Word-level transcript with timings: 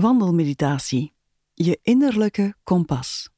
Wandelmeditatie. 0.00 1.12
Je 1.54 1.78
innerlijke 1.82 2.54
kompas. 2.64 3.28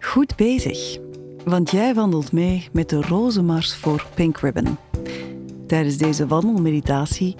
Goed 0.00 0.36
bezig, 0.36 0.98
want 1.44 1.70
jij 1.70 1.94
wandelt 1.94 2.32
mee 2.32 2.68
met 2.72 2.88
de 2.88 3.00
Rozenmars 3.00 3.74
voor 3.74 4.06
Pink 4.14 4.38
Ribbon. 4.38 4.76
Tijdens 5.66 5.96
deze 5.96 6.26
wandelmeditatie 6.26 7.36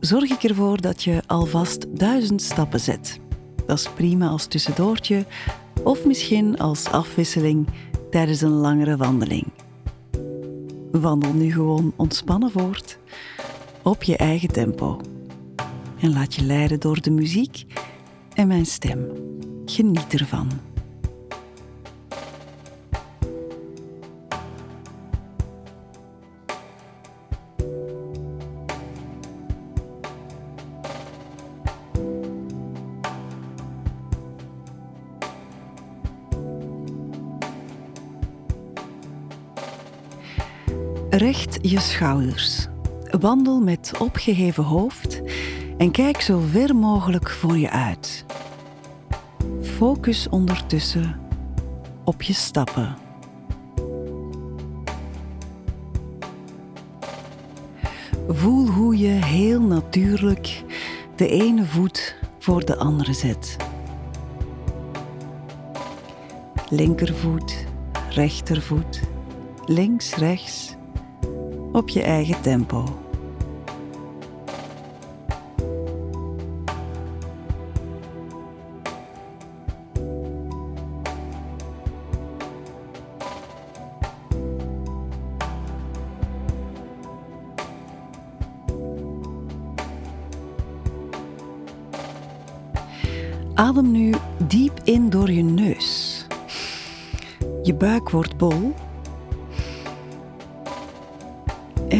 zorg 0.00 0.30
ik 0.30 0.42
ervoor 0.42 0.80
dat 0.80 1.02
je 1.02 1.22
alvast 1.26 1.96
duizend 1.98 2.42
stappen 2.42 2.80
zet. 2.80 3.20
Dat 3.66 3.78
is 3.78 3.88
prima 3.90 4.28
als 4.28 4.46
tussendoortje 4.46 5.24
of 5.84 6.04
misschien 6.04 6.58
als 6.58 6.86
afwisseling 6.86 7.68
tijdens 8.10 8.40
een 8.40 8.50
langere 8.50 8.96
wandeling. 8.96 9.46
Wandel 10.90 11.32
nu 11.32 11.52
gewoon 11.52 11.92
ontspannen 11.96 12.50
voort 12.50 12.98
op 13.82 14.02
je 14.02 14.16
eigen 14.16 14.48
tempo. 14.48 15.00
En 16.00 16.12
laat 16.12 16.34
je 16.34 16.42
leiden 16.42 16.80
door 16.80 17.00
de 17.00 17.10
muziek 17.10 17.64
en 18.34 18.46
mijn 18.46 18.66
stem. 18.66 19.06
Geniet 19.64 20.12
ervan. 20.12 20.48
Recht 41.10 41.58
je 41.62 41.80
schouders. 41.80 42.69
Wandel 43.18 43.60
met 43.60 43.92
opgeheven 43.98 44.64
hoofd 44.64 45.20
en 45.78 45.90
kijk 45.90 46.20
zo 46.20 46.38
ver 46.50 46.76
mogelijk 46.76 47.30
voor 47.30 47.58
je 47.58 47.70
uit. 47.70 48.24
Focus 49.62 50.28
ondertussen 50.28 51.20
op 52.04 52.22
je 52.22 52.32
stappen. 52.32 52.96
Voel 58.28 58.66
hoe 58.66 58.98
je 58.98 59.08
heel 59.08 59.60
natuurlijk 59.60 60.62
de 61.16 61.28
ene 61.28 61.64
voet 61.64 62.16
voor 62.38 62.64
de 62.64 62.76
andere 62.76 63.12
zet. 63.12 63.56
Linkervoet, 66.68 67.66
rechtervoet, 68.10 69.00
links, 69.66 70.14
rechts 70.14 70.69
op 71.72 71.88
je 71.88 72.02
eigen 72.02 72.40
tempo. 72.40 72.84
Adem 93.54 93.90
nu 93.90 94.14
diep 94.46 94.80
in 94.84 95.10
door 95.10 95.30
je 95.30 95.42
neus. 95.42 96.26
Je 97.62 97.74
buik 97.74 98.10
wordt 98.10 98.36
bol 98.36 98.74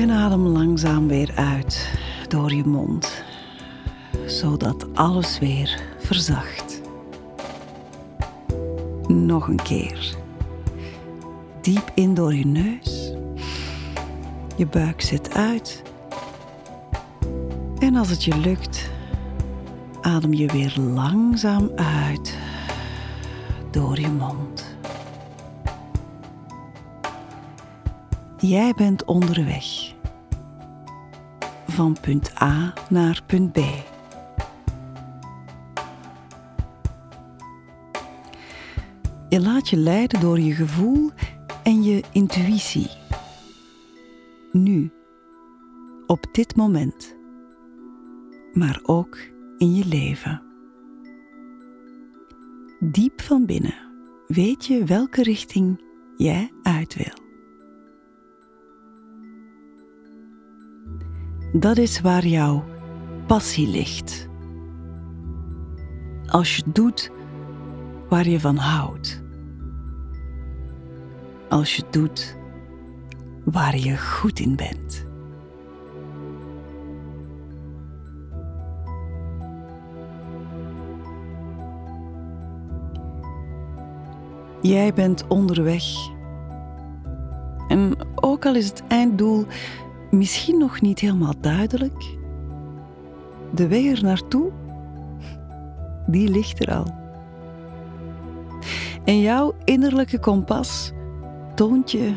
en 0.00 0.10
adem 0.10 0.46
langzaam 0.46 1.08
weer 1.08 1.32
uit 1.34 1.98
door 2.28 2.52
je 2.52 2.64
mond, 2.64 3.24
zodat 4.26 4.86
alles 4.94 5.38
weer 5.38 5.82
verzacht. 5.98 6.80
Nog 9.06 9.48
een 9.48 9.62
keer. 9.62 10.16
Diep 11.60 11.90
in 11.94 12.14
door 12.14 12.34
je 12.34 12.46
neus. 12.46 13.12
Je 14.56 14.66
buik 14.66 15.00
zit 15.00 15.34
uit. 15.34 15.82
En 17.78 17.96
als 17.96 18.10
het 18.10 18.24
je 18.24 18.36
lukt, 18.36 18.90
adem 20.00 20.34
je 20.34 20.46
weer 20.46 20.74
langzaam 20.78 21.70
uit 21.74 22.38
door 23.70 24.00
je 24.00 24.08
mond. 24.08 24.69
Jij 28.40 28.72
bent 28.74 29.04
onderweg. 29.04 29.94
Van 31.66 31.96
punt 32.00 32.42
A 32.42 32.74
naar 32.90 33.22
punt 33.26 33.52
B. 33.52 33.58
Je 39.28 39.40
laat 39.40 39.68
je 39.68 39.76
leiden 39.76 40.20
door 40.20 40.40
je 40.40 40.52
gevoel 40.52 41.10
en 41.62 41.82
je 41.82 42.02
intuïtie. 42.12 42.90
Nu, 44.52 44.90
op 46.06 46.26
dit 46.32 46.56
moment, 46.56 47.16
maar 48.52 48.80
ook 48.82 49.18
in 49.58 49.74
je 49.74 49.86
leven. 49.86 50.42
Diep 52.80 53.20
van 53.20 53.46
binnen 53.46 53.74
weet 54.26 54.66
je 54.66 54.84
welke 54.84 55.22
richting 55.22 55.80
jij 56.16 56.52
uit 56.62 56.94
wil. 56.94 57.29
Dat 61.52 61.78
is 61.78 62.00
waar 62.00 62.26
jouw 62.26 62.64
passie 63.26 63.68
ligt. 63.68 64.28
Als 66.26 66.56
je 66.56 66.62
doet 66.66 67.10
waar 68.08 68.28
je 68.28 68.40
van 68.40 68.56
houdt. 68.56 69.22
Als 71.48 71.76
je 71.76 71.82
doet 71.90 72.36
waar 73.44 73.76
je 73.76 73.98
goed 73.98 74.38
in 74.38 74.56
bent. 74.56 75.06
Jij 84.62 84.94
bent 84.94 85.26
onderweg. 85.26 85.84
En 87.68 87.96
ook 88.14 88.46
al 88.46 88.54
is 88.54 88.68
het 88.68 88.82
einddoel 88.88 89.46
misschien 90.10 90.58
nog 90.58 90.80
niet 90.80 90.98
helemaal 90.98 91.40
duidelijk, 91.40 92.16
de 93.54 93.68
weg 93.68 93.84
er 93.84 94.02
naartoe, 94.02 94.50
die 96.06 96.28
ligt 96.28 96.60
er 96.66 96.74
al. 96.74 96.98
En 99.04 99.20
jouw 99.20 99.54
innerlijke 99.64 100.18
kompas 100.18 100.92
toont 101.54 101.90
je 101.90 102.14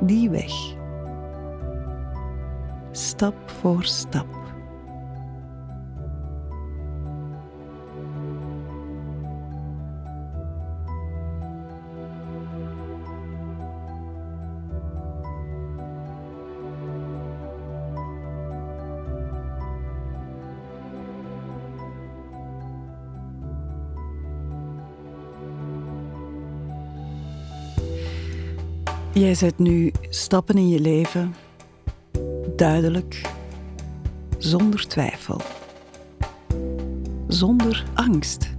die 0.00 0.30
weg. 0.30 0.52
Stap 2.90 3.34
voor 3.46 3.84
stap. 3.84 4.39
Jij 29.12 29.34
zet 29.34 29.58
nu 29.58 29.92
stappen 30.08 30.54
in 30.54 30.68
je 30.68 30.80
leven, 30.80 31.34
duidelijk, 32.56 33.30
zonder 34.38 34.86
twijfel, 34.86 35.40
zonder 37.26 37.84
angst, 37.94 38.50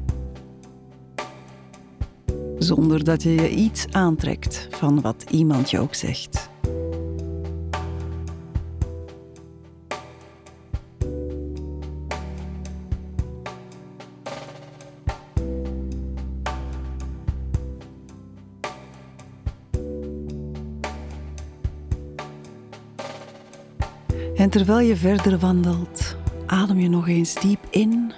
zonder 2.58 3.04
dat 3.04 3.24
je 3.24 3.30
je 3.34 3.50
iets 3.50 3.86
aantrekt 3.92 4.68
van 4.72 5.02
wat 5.02 5.26
iemand 5.30 5.70
je 5.70 5.80
ook 5.80 5.94
zegt. 5.94 6.51
En 24.42 24.50
terwijl 24.50 24.80
je 24.80 24.96
verder 24.96 25.40
wandelt, 25.40 26.16
adem 26.46 26.80
je 26.80 26.90
nog 26.90 27.08
eens 27.08 27.34
diep 27.34 27.60
in. 27.70 28.12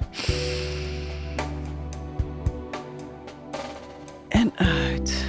En 4.27 4.51
uit. 4.55 5.25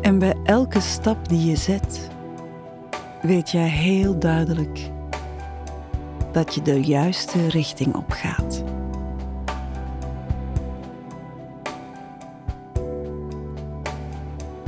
En 0.00 0.18
bij 0.18 0.34
elke 0.44 0.80
stap 0.80 1.28
die 1.28 1.50
je 1.50 1.56
zet, 1.56 2.08
weet 3.22 3.50
jij 3.50 3.68
heel 3.68 4.18
duidelijk 4.18 4.90
dat 6.32 6.54
je 6.54 6.62
de 6.62 6.80
juiste 6.80 7.48
richting 7.48 7.94
op 7.94 8.10
gaat. 8.10 8.62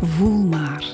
Voel 0.04 0.42
maar. 0.44 0.84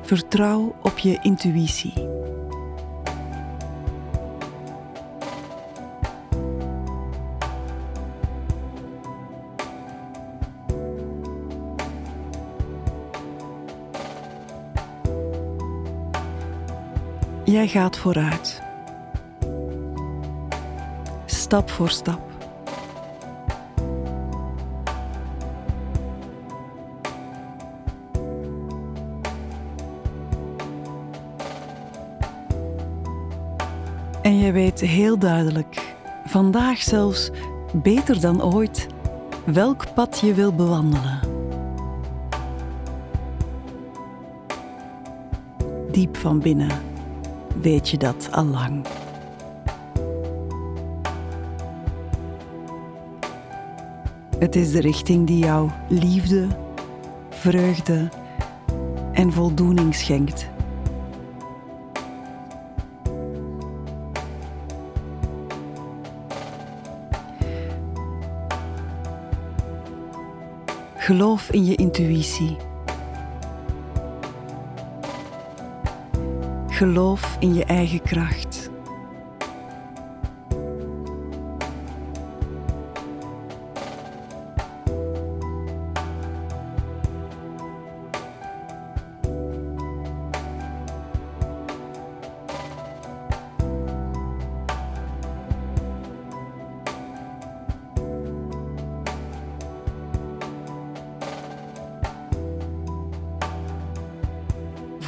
Vertrouw 0.00 0.74
op 0.82 0.98
je 0.98 1.18
intuïtie. 1.22 1.92
Jij 17.44 17.68
gaat 17.68 17.96
vooruit. 17.96 18.62
Stap 21.26 21.70
voor 21.70 21.88
stap. 21.88 22.29
En 34.22 34.38
je 34.38 34.52
weet 34.52 34.80
heel 34.80 35.18
duidelijk, 35.18 35.94
vandaag 36.24 36.78
zelfs 36.82 37.30
beter 37.72 38.20
dan 38.20 38.42
ooit, 38.42 38.86
welk 39.44 39.94
pad 39.94 40.20
je 40.20 40.34
wil 40.34 40.54
bewandelen. 40.54 41.20
Diep 45.90 46.16
van 46.16 46.38
binnen 46.38 46.70
weet 47.60 47.88
je 47.88 47.96
dat 47.96 48.28
al 48.32 48.44
lang. 48.44 48.86
Het 54.38 54.56
is 54.56 54.72
de 54.72 54.80
richting 54.80 55.26
die 55.26 55.44
jou 55.44 55.70
liefde, 55.88 56.46
vreugde 57.28 58.08
en 59.12 59.32
voldoening 59.32 59.94
schenkt. 59.94 60.48
Geloof 71.10 71.50
in 71.50 71.64
je 71.64 71.74
intuïtie. 71.76 72.56
Geloof 76.68 77.36
in 77.40 77.54
je 77.54 77.64
eigen 77.64 78.02
kracht. 78.02 78.59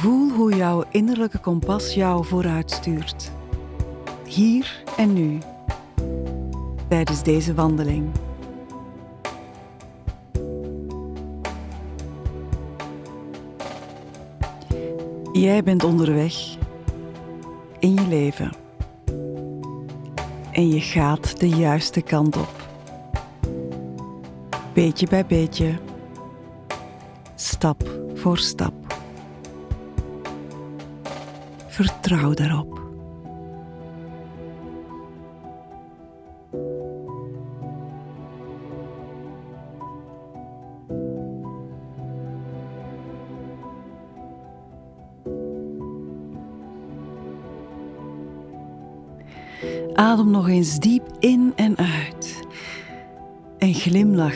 Voel 0.03 0.29
hoe 0.29 0.55
jouw 0.55 0.83
innerlijke 0.91 1.39
kompas 1.39 1.93
jou 1.93 2.25
vooruit 2.25 2.71
stuurt. 2.71 3.31
Hier 4.25 4.83
en 4.97 5.13
nu. 5.13 5.37
Tijdens 6.87 7.23
deze 7.23 7.53
wandeling. 7.53 8.11
Jij 15.31 15.63
bent 15.63 15.83
onderweg 15.83 16.57
in 17.79 17.93
je 17.93 18.07
leven. 18.07 18.51
En 20.51 20.69
je 20.69 20.81
gaat 20.81 21.39
de 21.39 21.49
juiste 21.49 22.01
kant 22.01 22.37
op. 22.37 22.67
Beetje 24.73 25.07
bij 25.07 25.25
beetje. 25.25 25.73
Stap 27.35 27.89
voor 28.13 28.37
stap. 28.37 28.82
Vertrouw 31.73 32.33
daarop. 32.33 32.81
Adem 49.93 50.31
nog 50.31 50.47
eens 50.47 50.79
diep 50.79 51.03
in 51.19 51.53
en 51.55 51.77
uit. 51.77 52.47
En 53.57 53.73
glimlach 53.73 54.35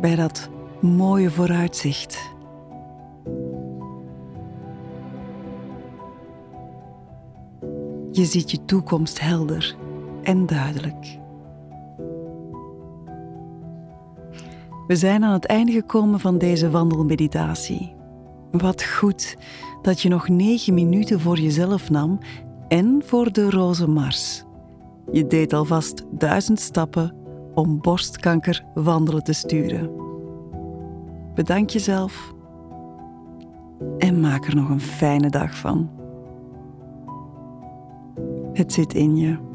bij 0.00 0.16
dat 0.16 0.48
mooie 0.80 1.30
vooruitzicht. 1.30 2.33
Je 8.14 8.24
ziet 8.24 8.50
je 8.50 8.64
toekomst 8.64 9.20
helder 9.20 9.76
en 10.22 10.46
duidelijk. 10.46 11.18
We 14.86 14.96
zijn 14.96 15.24
aan 15.24 15.32
het 15.32 15.46
einde 15.46 15.72
gekomen 15.72 16.20
van 16.20 16.38
deze 16.38 16.70
wandelmeditatie. 16.70 17.94
Wat 18.50 18.84
goed 18.84 19.36
dat 19.82 20.00
je 20.00 20.08
nog 20.08 20.28
negen 20.28 20.74
minuten 20.74 21.20
voor 21.20 21.38
jezelf 21.38 21.90
nam 21.90 22.18
en 22.68 23.02
voor 23.04 23.32
de 23.32 23.50
roze 23.50 23.88
mars. 23.88 24.44
Je 25.12 25.26
deed 25.26 25.52
alvast 25.52 26.04
duizend 26.10 26.60
stappen 26.60 27.14
om 27.54 27.80
borstkanker 27.80 28.64
wandelen 28.74 29.22
te 29.22 29.32
sturen. 29.32 29.90
Bedank 31.34 31.70
jezelf 31.70 32.34
en 33.98 34.20
maak 34.20 34.46
er 34.46 34.54
nog 34.54 34.68
een 34.68 34.80
fijne 34.80 35.30
dag 35.30 35.56
van. 35.56 35.93
Het 38.54 38.72
zit 38.72 38.94
in 38.94 39.16
je. 39.16 39.53